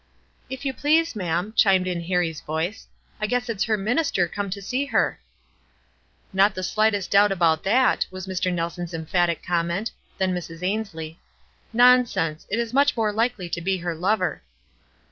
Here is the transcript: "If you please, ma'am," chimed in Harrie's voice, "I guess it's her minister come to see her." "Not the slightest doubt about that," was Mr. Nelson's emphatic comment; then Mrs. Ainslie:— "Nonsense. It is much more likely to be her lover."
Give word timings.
"If 0.49 0.65
you 0.65 0.73
please, 0.73 1.15
ma'am," 1.15 1.53
chimed 1.55 1.85
in 1.85 2.01
Harrie's 2.01 2.41
voice, 2.41 2.87
"I 3.19 3.27
guess 3.27 3.49
it's 3.49 3.65
her 3.65 3.77
minister 3.77 4.27
come 4.27 4.49
to 4.49 4.59
see 4.59 4.85
her." 4.85 5.19
"Not 6.33 6.55
the 6.55 6.63
slightest 6.63 7.11
doubt 7.11 7.31
about 7.31 7.61
that," 7.65 8.07
was 8.09 8.25
Mr. 8.25 8.51
Nelson's 8.51 8.95
emphatic 8.95 9.43
comment; 9.43 9.91
then 10.17 10.33
Mrs. 10.33 10.63
Ainslie:— 10.63 11.19
"Nonsense. 11.85 12.47
It 12.49 12.57
is 12.57 12.73
much 12.73 12.97
more 12.97 13.11
likely 13.13 13.47
to 13.49 13.61
be 13.61 13.77
her 13.77 13.93
lover." 13.93 14.41